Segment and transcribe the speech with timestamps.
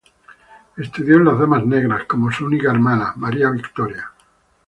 [0.77, 4.11] Estudió en las Damas Negras, como su única hermana, María Victoria.